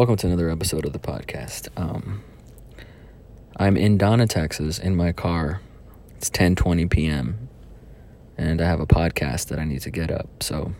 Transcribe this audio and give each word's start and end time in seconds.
Welcome 0.00 0.16
to 0.16 0.28
another 0.28 0.48
episode 0.48 0.86
of 0.86 0.94
the 0.94 0.98
podcast. 0.98 1.68
Um, 1.76 2.24
I'm 3.58 3.76
in 3.76 3.98
Donna, 3.98 4.26
Texas, 4.26 4.78
in 4.78 4.96
my 4.96 5.12
car. 5.12 5.60
It's 6.16 6.30
10:20 6.30 6.88
p.m. 6.88 7.50
and 8.38 8.62
I 8.62 8.64
have 8.64 8.80
a 8.80 8.86
podcast 8.86 9.48
that 9.48 9.58
I 9.58 9.64
need 9.66 9.82
to 9.82 9.90
get 9.90 10.10
up. 10.10 10.42
So 10.42 10.72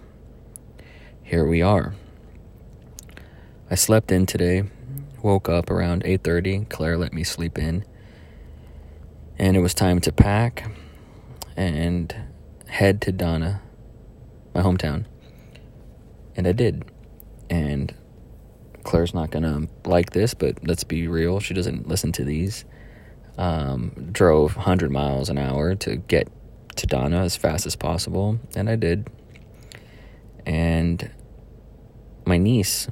here 1.22 1.46
we 1.46 1.60
are. 1.60 1.92
I 3.70 3.74
slept 3.74 4.10
in 4.10 4.24
today. 4.24 4.62
Woke 5.22 5.50
up 5.50 5.68
around 5.68 6.02
8:30. 6.04 6.70
Claire 6.70 6.96
let 6.96 7.12
me 7.12 7.22
sleep 7.22 7.58
in. 7.58 7.84
And 9.38 9.54
it 9.54 9.60
was 9.60 9.74
time 9.74 10.00
to 10.00 10.12
pack 10.12 10.74
and 11.58 12.16
head 12.68 13.02
to 13.02 13.12
Donna, 13.12 13.60
my 14.54 14.62
hometown. 14.62 15.04
And 16.34 16.48
I 16.48 16.52
did. 16.52 16.86
And 17.50 17.94
Claire's 18.84 19.14
not 19.14 19.30
gonna 19.30 19.66
like 19.84 20.10
this, 20.10 20.34
but 20.34 20.66
let's 20.66 20.84
be 20.84 21.08
real, 21.08 21.40
she 21.40 21.54
doesn't 21.54 21.88
listen 21.88 22.12
to 22.12 22.24
these. 22.24 22.64
Um, 23.38 24.10
drove 24.12 24.56
100 24.56 24.90
miles 24.90 25.28
an 25.28 25.38
hour 25.38 25.74
to 25.76 25.96
get 25.96 26.28
to 26.76 26.86
Donna 26.86 27.22
as 27.22 27.36
fast 27.36 27.66
as 27.66 27.76
possible, 27.76 28.38
and 28.54 28.68
I 28.68 28.76
did. 28.76 29.08
And 30.46 31.10
my 32.26 32.38
niece, 32.38 32.88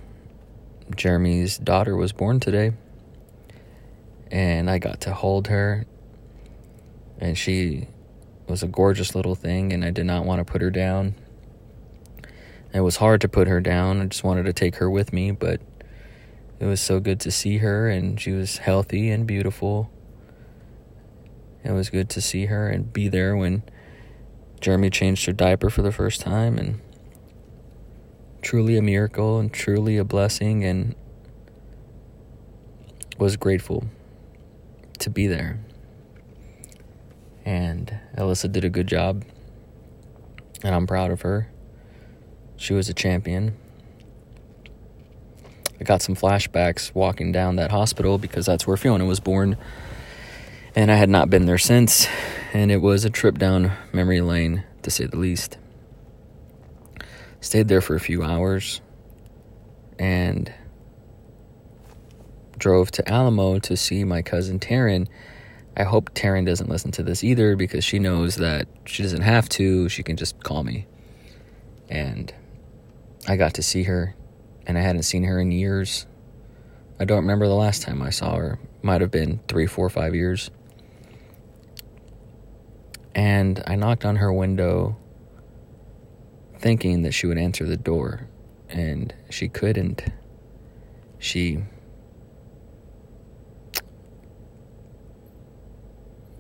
Jeremy's 0.95 1.59
daughter, 1.59 1.97
was 1.97 2.13
born 2.13 2.41
today, 2.41 2.73
and 4.31 4.71
I 4.71 4.79
got 4.79 5.01
to 5.03 5.15
hold 5.15 5.49
her, 5.49 5.87
and 7.19 7.37
she 7.37 7.89
was 8.47 8.63
a 8.63 8.69
gorgeous 8.69 9.15
little 9.15 9.35
thing, 9.35 9.73
and 9.73 9.85
I 9.85 9.91
did 9.91 10.07
not 10.07 10.25
want 10.25 10.41
to 10.41 10.51
put 10.51 10.63
her 10.63 10.71
down. 10.71 11.15
It 12.73 12.81
was 12.81 12.97
hard 12.97 13.21
to 13.23 13.29
put 13.29 13.49
her 13.49 13.61
down. 13.61 14.01
I 14.01 14.07
just 14.07 14.25
wanted 14.25 14.45
to 14.45 14.53
take 14.53 14.77
her 14.77 14.91
with 14.91 15.13
me, 15.13 15.31
but 15.31 15.61
it 16.61 16.67
was 16.67 16.81
so 16.81 17.01
good 17.01 17.21
to 17.21 17.31
see 17.31 17.59
her, 17.59 17.89
and 17.89 18.21
she 18.21 18.33
was 18.33 18.59
healthy 18.59 19.11
and 19.11 19.27
beautiful. 19.27 19.91
It 21.65 21.73
was 21.73 21.91
good 21.91 22.09
to 22.11 22.21
see 22.21 22.47
her 22.47 22.69
and 22.69 22.93
be 22.93 23.09
there 23.09 23.37
when 23.37 23.63
Jeremy 24.61 24.91
changed 24.91 25.27
her 25.27 25.33
diaper 25.33 25.71
for 25.71 25.83
the 25.83 25.93
first 25.93 26.21
time, 26.21 26.59
and 26.59 26.81
truly 28.43 28.77
a 28.77 28.83
miracle 28.83 29.39
and 29.39 29.53
truly 29.53 29.97
a 29.97 30.05
blessing, 30.05 30.65
and 30.65 30.95
was 33.19 33.37
grateful 33.37 33.85
to 34.99 35.11
be 35.11 35.27
there. 35.27 35.61
And 37.45 37.99
Alyssa 38.17 38.51
did 38.51 38.65
a 38.65 38.71
good 38.71 38.87
job, 38.87 39.25
and 40.63 40.75
I'm 40.75 40.87
proud 40.87 41.11
of 41.11 41.23
her. 41.23 41.51
She 42.57 42.75
was 42.75 42.89
a 42.89 42.95
champion. 42.95 43.57
I 45.81 45.85
got 45.85 46.03
some 46.03 46.17
flashbacks 46.17 46.95
walking 46.95 47.31
down 47.31 47.57
that 47.57 47.71
hospital 47.71 48.19
because 48.19 48.47
that's 48.47 48.67
where 48.67 48.77
Fiona 48.77 49.05
was 49.05 49.21
born. 49.21 49.57
And 50.75 50.91
I 50.91 50.97
had 50.97 51.09
not 51.09 51.31
been 51.31 51.47
there 51.47 51.59
since, 51.59 52.07
and 52.53 52.71
it 52.71 52.79
was 52.79 53.05
a 53.05 53.11
trip 53.11 53.39
down 53.39 53.73
memory 53.93 54.21
lane, 54.21 54.65
to 54.83 54.91
say 54.91 55.07
the 55.07 55.17
least. 55.17 55.59
Stayed 57.41 57.69
there 57.69 57.81
for 57.81 57.95
a 57.95 58.01
few 58.01 58.23
hours 58.23 58.81
and 59.99 60.53
drove 62.59 62.91
to 62.93 63.09
Alamo 63.09 63.59
to 63.61 63.77
see 63.77 64.05
my 64.05 64.23
cousin 64.23 64.59
Taryn. 64.59 65.07
I 65.77 65.85
hope 65.85 66.13
Taryn 66.15 66.45
doesn't 66.45 66.69
listen 66.69 66.91
to 66.93 67.05
this 67.05 67.23
either 67.23 67.55
because 67.55 67.85
she 67.85 68.01
knows 68.01 68.37
that 68.37 68.67
she 68.85 69.05
doesn't 69.05 69.23
have 69.23 69.49
to. 69.51 69.89
She 69.89 70.03
can 70.03 70.17
just 70.17 70.43
call 70.43 70.65
me. 70.65 70.87
And 71.89 72.33
I 73.29 73.37
got 73.37 73.55
to 73.55 73.63
see 73.63 73.85
her 73.85 74.15
and 74.69 74.77
I 74.77 74.83
hadn't 74.83 75.03
seen 75.05 75.25
her 75.25 75.41
in 75.41 75.51
years. 75.51 76.07
I 77.01 77.07
don't 77.07 77.23
remember 77.23 77.49
the 77.49 77.55
last 77.55 77.83
time 77.83 78.03
I 78.03 78.11
saw 78.11 78.37
her. 78.37 78.61
Might 78.83 79.01
have 79.01 79.11
been 79.11 79.41
three, 79.49 79.67
four, 79.67 79.89
five 79.89 80.15
years. 80.15 80.51
And 83.15 83.63
I 83.67 83.75
knocked 83.77 84.05
on 84.05 84.17
her 84.17 84.33
window 84.33 84.97
thinking 86.59 87.03
that 87.03 87.13
she 87.13 87.27
would 87.27 87.39
answer 87.39 87.65
the 87.65 87.77
door, 87.77 88.29
and 88.69 89.15
she 89.31 89.49
couldn't. 89.49 90.05
She 91.19 91.65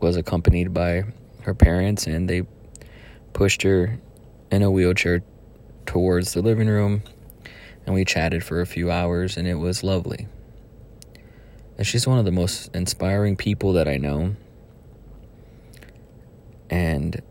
was 0.01 0.17
accompanied 0.17 0.75
by 0.75 1.05
her 1.43 1.55
parents, 1.55 2.07
and 2.07 2.29
they 2.29 2.43
pushed 3.33 3.63
her 3.63 3.99
in 4.51 4.63
a 4.63 4.71
wheelchair 4.71 5.23
towards 5.87 6.35
the 6.35 6.43
living 6.43 6.69
room 6.69 7.03
and 7.89 7.95
we 7.95 8.05
chatted 8.05 8.45
for 8.45 8.61
a 8.61 8.67
few 8.67 8.91
hours, 8.91 9.39
and 9.39 9.49
it 9.49 9.55
was 9.55 9.83
lovely. 9.83 10.27
And 11.79 11.87
she's 11.87 12.07
one 12.07 12.19
of 12.19 12.27
the 12.27 12.31
most 12.31 12.69
inspiring 12.77 13.35
people 13.35 13.73
that 13.73 13.89
I 13.89 13.97
know. 13.97 14.37
And 16.69 17.23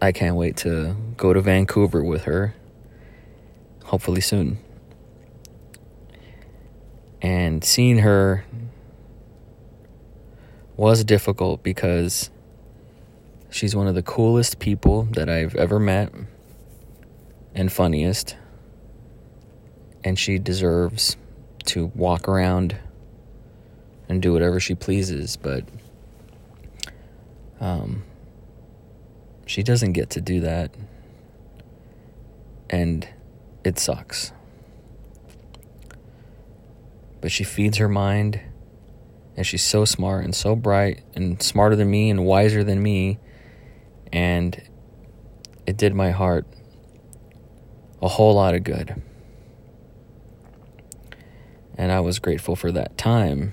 I 0.00 0.12
can't 0.12 0.34
wait 0.34 0.56
to 0.58 0.96
go 1.18 1.34
to 1.34 1.42
Vancouver 1.42 2.02
with 2.02 2.24
her, 2.24 2.54
hopefully 3.84 4.22
soon. 4.22 4.60
And 7.20 7.62
seeing 7.62 7.98
her 7.98 8.46
was 10.74 11.04
difficult 11.04 11.62
because 11.62 12.30
she's 13.50 13.76
one 13.76 13.88
of 13.88 13.94
the 13.94 14.02
coolest 14.02 14.58
people 14.58 15.02
that 15.12 15.28
I've 15.28 15.54
ever 15.54 15.78
met 15.78 16.10
and 17.54 17.70
funniest 17.70 18.36
and 20.04 20.18
she 20.18 20.38
deserves 20.38 21.16
to 21.64 21.86
walk 21.94 22.28
around 22.28 22.76
and 24.08 24.20
do 24.20 24.32
whatever 24.32 24.60
she 24.60 24.74
pleases, 24.74 25.36
but 25.36 25.64
um, 27.60 28.04
she 29.46 29.62
doesn't 29.62 29.92
get 29.92 30.10
to 30.10 30.20
do 30.20 30.40
that, 30.40 30.74
and 32.68 33.08
it 33.64 33.78
sucks. 33.78 34.32
But 37.20 37.30
she 37.30 37.44
feeds 37.44 37.78
her 37.78 37.88
mind, 37.88 38.40
and 39.36 39.46
she's 39.46 39.62
so 39.62 39.84
smart 39.84 40.24
and 40.24 40.34
so 40.34 40.56
bright 40.56 41.02
and 41.14 41.40
smarter 41.40 41.76
than 41.76 41.90
me 41.90 42.10
and 42.10 42.24
wiser 42.24 42.64
than 42.64 42.82
me, 42.82 43.18
and 44.12 44.60
it 45.66 45.76
did 45.76 45.94
my 45.94 46.10
heart 46.10 46.44
a 48.02 48.08
whole 48.08 48.34
lot 48.34 48.54
of 48.54 48.64
good 48.64 49.00
and 51.76 51.92
I 51.92 52.00
was 52.00 52.18
grateful 52.18 52.56
for 52.56 52.72
that 52.72 52.96
time. 52.96 53.52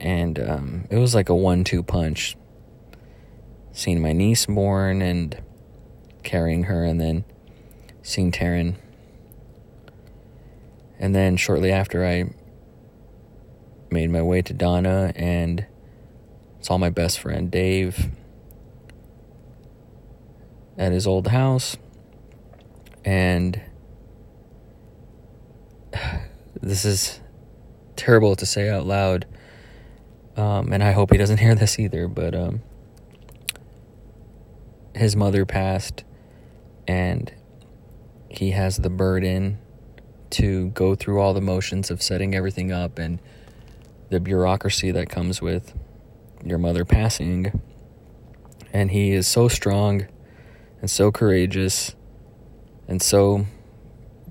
And 0.00 0.38
um, 0.38 0.88
it 0.90 0.96
was 0.96 1.14
like 1.14 1.28
a 1.28 1.34
one-two 1.34 1.82
punch. 1.82 2.36
Seeing 3.72 4.00
my 4.00 4.12
niece 4.12 4.46
born 4.46 5.02
and 5.02 5.40
carrying 6.22 6.64
her, 6.64 6.84
and 6.84 7.00
then 7.00 7.24
seeing 8.02 8.32
Taryn. 8.32 8.74
And 10.98 11.14
then 11.14 11.36
shortly 11.36 11.70
after, 11.70 12.04
I 12.04 12.30
made 13.90 14.10
my 14.10 14.22
way 14.22 14.42
to 14.42 14.52
Donna 14.52 15.12
and 15.14 15.64
saw 16.60 16.76
my 16.76 16.90
best 16.90 17.20
friend 17.20 17.50
Dave 17.50 18.08
at 20.76 20.92
his 20.92 21.06
old 21.06 21.28
house. 21.28 21.76
And 23.04 23.60
this 26.68 26.84
is 26.84 27.20
terrible 27.96 28.36
to 28.36 28.44
say 28.44 28.68
out 28.68 28.86
loud. 28.86 29.26
Um, 30.36 30.72
and 30.72 30.82
I 30.82 30.92
hope 30.92 31.10
he 31.10 31.18
doesn't 31.18 31.38
hear 31.38 31.54
this 31.54 31.78
either, 31.78 32.06
but 32.06 32.34
um, 32.34 32.62
his 34.94 35.16
mother 35.16 35.46
passed, 35.46 36.04
and 36.86 37.32
he 38.28 38.50
has 38.50 38.76
the 38.76 38.90
burden 38.90 39.58
to 40.30 40.68
go 40.70 40.94
through 40.94 41.20
all 41.20 41.32
the 41.32 41.40
motions 41.40 41.90
of 41.90 42.02
setting 42.02 42.34
everything 42.34 42.70
up 42.70 42.98
and 42.98 43.18
the 44.10 44.20
bureaucracy 44.20 44.90
that 44.90 45.08
comes 45.08 45.40
with 45.40 45.74
your 46.44 46.58
mother 46.58 46.84
passing. 46.84 47.62
And 48.72 48.90
he 48.90 49.12
is 49.12 49.26
so 49.26 49.48
strong 49.48 50.06
and 50.80 50.90
so 50.90 51.10
courageous 51.10 51.96
and 52.86 53.00
so 53.00 53.46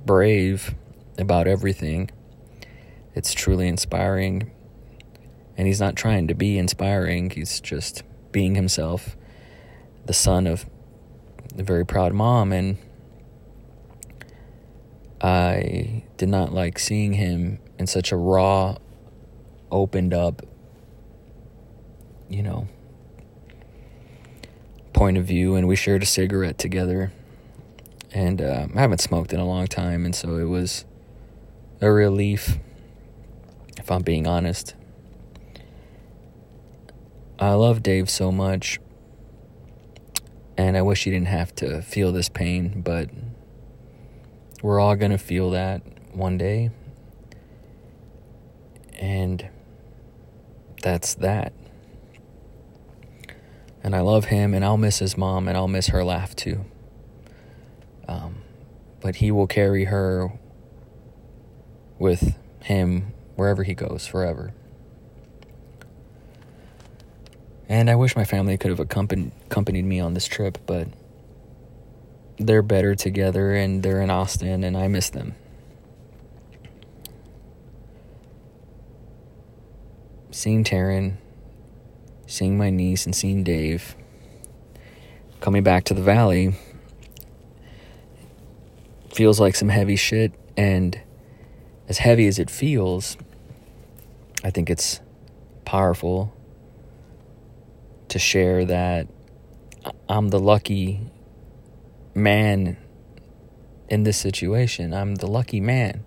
brave 0.05 0.75
about 1.17 1.47
everything 1.47 2.11
it's 3.17 3.33
truly 3.33 3.67
inspiring. 3.67 4.51
And 5.57 5.65
he's 5.65 5.81
not 5.81 5.95
trying 5.95 6.27
to 6.27 6.35
be 6.35 6.59
inspiring, 6.59 7.31
he's 7.31 7.59
just 7.59 8.03
being 8.31 8.53
himself, 8.53 9.17
the 10.05 10.13
son 10.13 10.45
of 10.45 10.67
a 11.57 11.63
very 11.63 11.83
proud 11.83 12.13
mom. 12.13 12.53
And 12.53 12.77
I 15.19 16.03
did 16.17 16.29
not 16.29 16.53
like 16.53 16.77
seeing 16.77 17.13
him 17.13 17.57
in 17.79 17.87
such 17.87 18.11
a 18.11 18.15
raw, 18.15 18.77
opened 19.71 20.13
up, 20.13 20.43
you 22.29 22.43
know, 22.43 22.67
point 24.93 25.17
of 25.17 25.25
view. 25.25 25.55
And 25.55 25.67
we 25.67 25.75
shared 25.75 26.03
a 26.03 26.05
cigarette 26.05 26.59
together. 26.59 27.11
And 28.13 28.43
uh, 28.43 28.67
I 28.75 28.79
haven't 28.79 29.01
smoked 29.01 29.33
in 29.33 29.39
a 29.39 29.45
long 29.45 29.65
time. 29.65 30.05
And 30.05 30.15
so 30.15 30.37
it 30.37 30.45
was 30.45 30.85
a 31.81 31.89
relief, 31.89 32.59
if 33.87 33.91
I'm 33.91 34.01
being 34.01 34.27
honest. 34.27 34.75
I 37.39 37.53
love 37.53 37.81
Dave 37.81 38.09
so 38.09 38.33
much, 38.33 38.81
and 40.57 40.75
I 40.75 40.81
wish 40.81 41.05
he 41.05 41.11
didn't 41.11 41.29
have 41.29 41.55
to 41.55 41.81
feel 41.81 42.11
this 42.11 42.27
pain, 42.27 42.81
but 42.81 43.09
we're 44.61 44.77
all 44.77 44.97
going 44.97 45.11
to 45.11 45.17
feel 45.17 45.51
that 45.51 45.83
one 46.11 46.37
day. 46.37 46.71
And 48.99 49.47
that's 50.83 51.15
that. 51.15 51.53
And 53.81 53.95
I 53.95 54.01
love 54.01 54.25
him, 54.25 54.53
and 54.53 54.65
I'll 54.65 54.75
miss 54.75 54.99
his 54.99 55.15
mom, 55.17 55.47
and 55.47 55.55
I'll 55.55 55.69
miss 55.69 55.87
her 55.87 56.03
laugh 56.03 56.35
too. 56.35 56.65
Um, 58.05 58.39
but 58.99 59.15
he 59.15 59.31
will 59.31 59.47
carry 59.47 59.85
her 59.85 60.37
with 61.97 62.37
him 62.63 63.13
wherever 63.37 63.63
he 63.63 63.73
goes 63.73 64.05
forever. 64.05 64.51
And 67.69 67.89
I 67.89 67.95
wish 67.95 68.15
my 68.15 68.25
family 68.25 68.57
could 68.57 68.71
have 68.71 68.79
accompanied, 68.79 69.85
me 69.85 69.99
on 69.99 70.13
this 70.13 70.25
trip, 70.25 70.57
but 70.65 70.87
they're 72.37 72.61
better 72.61 72.95
together 72.95 73.53
and 73.53 73.83
they're 73.83 74.01
in 74.01 74.09
Austin 74.09 74.63
and 74.63 74.75
I 74.75 74.87
miss 74.87 75.09
them. 75.09 75.35
Seeing 80.31 80.63
Taryn, 80.63 81.17
seeing 82.25 82.57
my 82.57 82.69
niece, 82.69 83.05
and 83.05 83.15
seeing 83.15 83.43
Dave 83.43 83.95
coming 85.39 85.63
back 85.63 85.83
to 85.85 85.93
the 85.93 86.01
valley 86.01 86.55
feels 89.13 89.39
like 89.39 89.55
some 89.55 89.69
heavy 89.69 89.95
shit. 89.95 90.33
And 90.55 90.99
as 91.89 91.99
heavy 91.99 92.27
as 92.27 92.39
it 92.39 92.49
feels, 92.49 93.17
I 94.47 94.49
think 94.49 94.69
it's 94.69 95.01
powerful 95.65 96.33
to 98.07 98.17
share 98.17 98.63
that 98.63 99.09
I'm 100.07 100.29
the 100.29 100.39
lucky 100.39 101.01
man 102.15 102.77
in 103.89 104.03
this 104.03 104.15
situation. 104.15 104.93
I'm 104.93 105.15
the 105.15 105.27
lucky 105.27 105.59
man. 105.59 106.05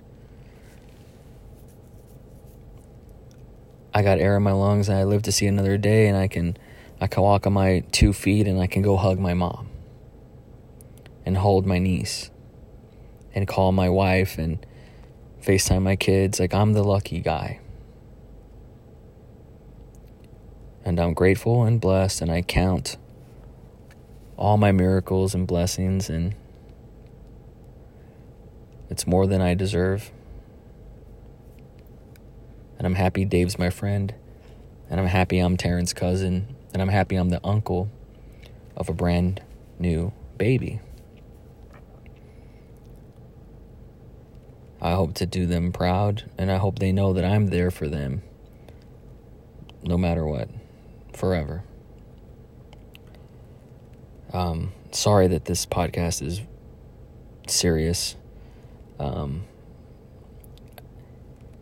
I 3.92 4.00
got 4.00 4.18
air 4.18 4.38
in 4.38 4.42
my 4.42 4.52
lungs 4.52 4.88
and 4.88 4.96
I 4.96 5.04
live 5.04 5.22
to 5.24 5.32
see 5.32 5.46
another 5.46 5.76
day 5.76 6.08
and 6.08 6.16
I 6.16 6.26
can 6.26 6.56
I 6.98 7.08
can 7.08 7.22
walk 7.22 7.46
on 7.46 7.52
my 7.52 7.84
two 7.92 8.14
feet 8.14 8.46
and 8.46 8.58
I 8.58 8.68
can 8.68 8.80
go 8.80 8.96
hug 8.96 9.18
my 9.18 9.34
mom 9.34 9.68
and 11.26 11.36
hold 11.36 11.66
my 11.66 11.78
niece 11.78 12.30
and 13.34 13.46
call 13.46 13.72
my 13.72 13.90
wife 13.90 14.38
and 14.38 14.64
FaceTime 15.42 15.82
my 15.82 15.96
kids. 15.96 16.40
Like 16.40 16.54
I'm 16.54 16.72
the 16.72 16.82
lucky 16.82 17.20
guy. 17.20 17.60
And 20.84 20.98
I'm 20.98 21.14
grateful 21.14 21.64
and 21.64 21.80
blessed, 21.80 22.22
and 22.22 22.30
I 22.30 22.42
count 22.42 22.96
all 24.36 24.56
my 24.56 24.72
miracles 24.72 25.34
and 25.34 25.46
blessings, 25.46 26.08
and 26.08 26.34
it's 28.88 29.06
more 29.06 29.26
than 29.26 29.40
I 29.40 29.54
deserve. 29.54 30.10
And 32.78 32.86
I'm 32.86 32.94
happy 32.94 33.24
Dave's 33.26 33.58
my 33.58 33.68
friend, 33.68 34.14
and 34.88 34.98
I'm 34.98 35.06
happy 35.06 35.38
I'm 35.38 35.56
Taryn's 35.56 35.92
cousin, 35.92 36.56
and 36.72 36.80
I'm 36.80 36.88
happy 36.88 37.16
I'm 37.16 37.28
the 37.28 37.40
uncle 37.44 37.90
of 38.76 38.88
a 38.88 38.94
brand 38.94 39.42
new 39.78 40.12
baby. 40.38 40.80
I 44.80 44.92
hope 44.92 45.12
to 45.16 45.26
do 45.26 45.44
them 45.44 45.72
proud, 45.72 46.30
and 46.38 46.50
I 46.50 46.56
hope 46.56 46.78
they 46.78 46.90
know 46.90 47.12
that 47.12 47.24
I'm 47.24 47.48
there 47.48 47.70
for 47.70 47.86
them 47.86 48.22
no 49.82 49.96
matter 49.96 50.26
what 50.26 50.48
forever. 51.16 51.62
Um, 54.32 54.72
sorry 54.92 55.28
that 55.28 55.44
this 55.44 55.66
podcast 55.66 56.22
is 56.22 56.40
serious. 57.46 58.16
Um, 58.98 59.44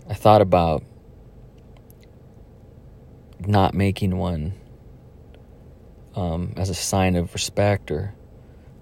I 0.08 0.14
thought 0.14 0.42
about 0.42 0.82
not 3.40 3.74
making 3.74 4.16
one 4.16 4.54
um, 6.14 6.52
as 6.56 6.68
a 6.68 6.74
sign 6.74 7.16
of 7.16 7.32
respect 7.32 7.90
or 7.90 8.14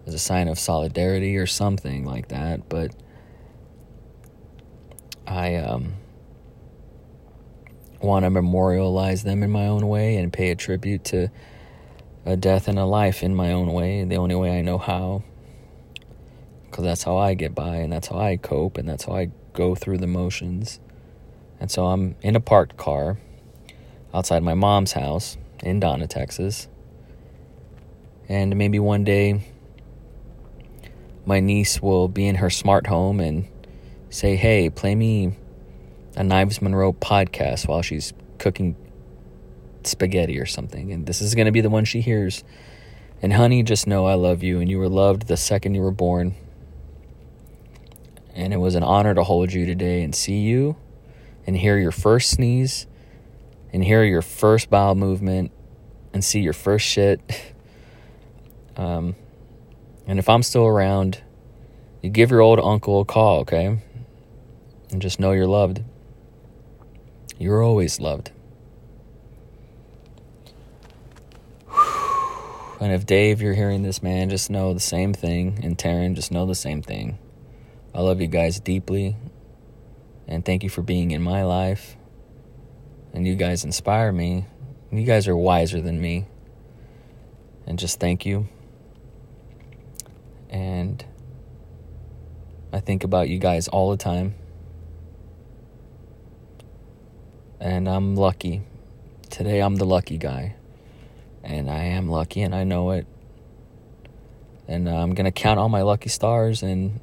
as 0.07 0.15
a 0.15 0.19
sign 0.19 0.49
of 0.49 0.59
solidarity 0.59 1.37
or 1.37 1.47
something 1.47 2.05
like 2.05 2.29
that, 2.29 2.69
but 2.69 2.95
I 5.27 5.57
um, 5.57 5.95
want 8.01 8.25
to 8.25 8.31
memorialize 8.31 9.23
them 9.23 9.43
in 9.43 9.51
my 9.51 9.67
own 9.67 9.87
way 9.89 10.17
and 10.17 10.33
pay 10.33 10.51
a 10.51 10.57
tribute 10.57 11.05
to 11.05 11.31
a 12.25 12.37
death 12.37 12.69
and 12.69 12.79
a 12.79 12.85
life 12.85 13.23
in 13.23 13.35
my 13.35 13.53
own 13.53 13.73
way, 13.73 14.05
the 14.05 14.17
only 14.17 14.35
way 14.35 14.59
I 14.59 14.63
know 14.63 14.79
how. 14.79 15.23
Because 16.65 16.85
that's 16.85 17.05
how 17.05 17.17
I 17.17 17.35
get 17.35 17.55
by, 17.55 17.77
and 17.77 17.93
that's 17.93 18.09
how 18.09 18.19
I 18.19 18.37
cope, 18.37 18.77
and 18.77 18.89
that's 18.89 19.05
how 19.05 19.15
I 19.15 19.31
go 19.53 19.75
through 19.75 19.99
the 19.99 20.07
motions. 20.07 20.81
And 21.61 21.71
so 21.71 21.87
I'm 21.87 22.17
in 22.23 22.37
a 22.37 22.41
parked 22.41 22.77
car 22.77 23.17
outside 24.13 24.43
my 24.43 24.55
mom's 24.55 24.93
house 24.93 25.39
in 25.63 25.81
Donna, 25.81 26.07
Texas. 26.07 26.69
And 28.29 28.57
maybe 28.57 28.79
one 28.79 29.05
day 29.05 29.47
my 31.25 31.41
niece 31.41 31.81
will 31.81 32.09
be 32.09 32.27
in 32.27 32.37
her 32.37 32.51
smart 32.51 32.87
home 32.87 33.21
and 33.21 33.49
say, 34.11 34.37
Hey, 34.37 34.69
play 34.69 34.95
me 34.95 35.37
a 36.17 36.25
Knives 36.25 36.63
Monroe 36.63 36.93
podcast 36.95 37.69
while 37.69 37.83
she's 37.83 38.13
cooking 38.39 38.77
spaghetti 39.85 40.39
or 40.39 40.47
something. 40.47 40.93
And 40.93 41.07
this 41.07 41.21
is 41.21 41.35
going 41.35 41.47
to 41.47 41.53
be 41.53 41.61
the 41.61 41.71
one 41.71 41.85
she 41.85 42.01
hears. 42.01 42.43
And 43.23 43.33
honey, 43.33 43.63
just 43.63 43.87
know 43.87 44.07
I 44.07 44.15
love 44.15 44.43
you 44.43 44.61
and 44.61 44.69
you 44.69 44.79
were 44.79 44.89
loved 44.89 45.29
the 45.29 45.37
second 45.37 45.75
you 45.75 45.83
were 45.83 45.91
born. 45.91 46.35
And 48.35 48.53
it 48.53 48.59
was 48.59 48.75
an 48.75 48.83
honor 48.83 49.15
to 49.15 49.25
hold 49.25 49.53
you 49.53 49.65
today 49.67 50.03
and 50.03 50.15
see 50.15 50.41
you 50.41 50.77
and 51.47 51.57
hear 51.57 51.79
your 51.79 51.93
first 51.93 52.31
sneeze 52.31 52.87
and 53.73 53.85
hear 53.85 54.05
your 54.05 54.23
first 54.23 54.69
bowel 54.69 54.95
movement 54.95 55.53
and 56.13 56.25
see 56.25 56.41
your 56.41 56.53
first 56.53 56.87
shit. 56.87 57.21
Um, 58.79 59.17
and 60.07 60.19
if 60.19 60.29
I'm 60.29 60.43
still 60.43 60.67
around, 60.67 61.23
you 62.03 62.11
give 62.11 62.31
your 62.31 62.43
old 62.43 62.61
uncle 62.61 63.01
a 63.01 63.05
call, 63.07 63.39
okay? 63.39 63.79
And 64.91 65.01
just 65.01 65.19
know 65.19 65.33
you're 65.33 65.47
loved. 65.47 65.83
You're 67.39 67.63
always 67.63 68.01
loved. 68.01 68.31
And 72.79 72.93
if 72.93 73.07
Dave, 73.07 73.41
you're 73.41 73.55
hearing 73.55 73.83
this, 73.83 74.03
man, 74.03 74.29
just 74.29 74.51
know 74.51 74.75
the 74.75 74.81
same 74.81 75.15
thing. 75.15 75.61
And 75.63 75.79
Taryn, 75.79 76.15
just 76.15 76.31
know 76.31 76.45
the 76.45 76.55
same 76.55 76.83
thing. 76.83 77.19
I 77.95 78.03
love 78.03 78.21
you 78.21 78.27
guys 78.27 78.61
deeply. 78.61 79.17
And 80.29 80.45
thank 80.45 80.63
you 80.63 80.69
for 80.69 80.83
being 80.83 81.11
in 81.13 81.23
my 81.23 81.43
life. 81.45 81.97
And 83.15 83.27
you 83.27 83.35
guys 83.35 83.65
inspire 83.65 84.13
me. 84.13 84.45
You 84.93 85.05
guys 85.05 85.27
are 85.27 85.37
wiser 85.37 85.81
than 85.81 85.99
me. 86.01 86.27
And 87.67 87.79
just 87.79 87.99
thank 87.99 88.27
you. 88.27 88.47
And 90.51 91.03
I 92.73 92.81
think 92.81 93.05
about 93.05 93.31
you 93.31 93.39
guys 93.39 93.69
all 93.69 93.91
the 93.91 93.97
time. 93.97 94.35
And 97.61 97.89
I'm 97.89 98.17
lucky. 98.17 98.63
Today 99.31 99.61
I'm 99.61 99.77
the 99.77 99.85
lucky 99.85 100.19
guy. 100.19 100.55
And 101.43 101.71
I 101.71 101.85
am 101.85 102.09
lucky 102.09 102.43
and 102.43 102.55
I 102.55 102.65
know 102.65 102.91
it. 102.91 103.07
And 104.69 104.89
uh, 104.89 104.97
I'm 104.97 105.15
going 105.15 105.27
to 105.27 105.31
count 105.31 105.61
all 105.61 105.69
my 105.69 105.83
lucky 105.83 106.09
stars 106.09 106.63
and 106.63 107.01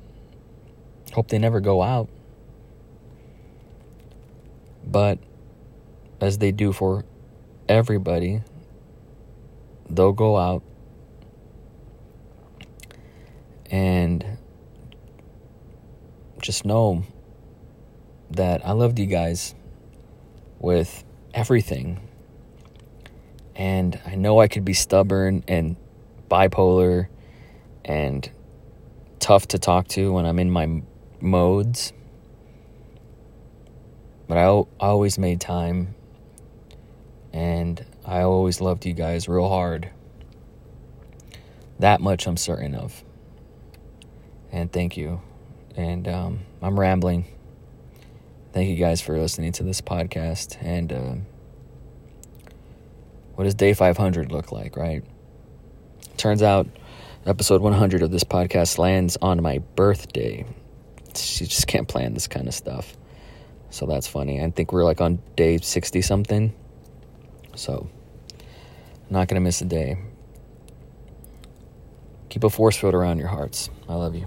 hope 1.13 1.29
they 1.29 1.39
never 1.39 1.59
go 1.59 1.81
out. 1.81 2.09
But 4.85 5.19
as 6.19 6.39
they 6.39 6.51
do 6.51 6.73
for 6.73 7.05
everybody, 7.69 8.41
they'll 9.89 10.11
go 10.11 10.37
out. 10.37 10.61
And 13.71 14.37
just 16.41 16.65
know 16.65 17.03
that 18.29 18.65
I 18.67 18.73
loved 18.73 18.99
you 18.99 19.05
guys 19.05 19.55
with 20.63 21.03
everything. 21.33 21.99
And 23.55 23.99
I 24.05 24.15
know 24.15 24.39
I 24.39 24.47
could 24.47 24.65
be 24.65 24.73
stubborn 24.73 25.43
and 25.47 25.75
bipolar 26.31 27.09
and 27.85 28.27
tough 29.19 29.49
to 29.49 29.59
talk 29.59 29.89
to 29.89 30.13
when 30.13 30.25
I'm 30.25 30.39
in 30.39 30.49
my 30.49 30.81
modes. 31.19 31.93
But 34.27 34.37
I, 34.37 34.45
I 34.45 34.87
always 34.87 35.19
made 35.19 35.41
time. 35.41 35.93
And 37.33 37.85
I 38.05 38.21
always 38.21 38.61
loved 38.61 38.85
you 38.85 38.93
guys 38.93 39.27
real 39.27 39.49
hard. 39.49 39.89
That 41.79 41.99
much 41.99 42.25
I'm 42.25 42.37
certain 42.37 42.73
of. 42.73 43.03
And 44.51 44.71
thank 44.71 44.95
you. 44.95 45.21
And 45.75 46.07
um, 46.07 46.39
I'm 46.61 46.79
rambling. 46.79 47.25
Thank 48.53 48.69
you 48.69 48.75
guys 48.75 49.01
for 49.01 49.17
listening 49.17 49.51
to 49.53 49.63
this 49.63 49.81
podcast. 49.81 50.57
And 50.61 50.93
uh, 50.93 51.15
what 53.35 53.45
does 53.45 53.55
day 53.55 53.73
500 53.73 54.31
look 54.31 54.51
like, 54.51 54.77
right? 54.77 55.03
Turns 56.17 56.43
out 56.43 56.67
episode 57.25 57.61
100 57.61 58.03
of 58.03 58.11
this 58.11 58.23
podcast 58.23 58.77
lands 58.77 59.17
on 59.21 59.41
my 59.41 59.57
birthday. 59.75 60.45
You 61.07 61.47
just 61.47 61.67
can't 61.67 61.87
plan 61.87 62.13
this 62.13 62.27
kind 62.27 62.47
of 62.47 62.53
stuff. 62.53 62.95
So 63.71 63.87
that's 63.87 64.07
funny. 64.07 64.41
I 64.41 64.51
think 64.51 64.71
we're 64.71 64.85
like 64.85 65.01
on 65.01 65.19
day 65.35 65.57
60 65.57 66.01
something. 66.03 66.53
So, 67.55 67.89
not 69.09 69.27
going 69.27 69.35
to 69.35 69.41
miss 69.41 69.61
a 69.61 69.65
day. 69.65 69.97
Keep 72.29 72.43
a 72.43 72.49
force 72.49 72.77
field 72.77 72.93
around 72.93 73.19
your 73.19 73.27
hearts. 73.27 73.69
I 73.87 73.95
love 73.95 74.15
you. 74.15 74.25